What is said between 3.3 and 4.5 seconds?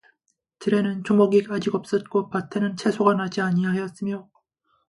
아니하였으며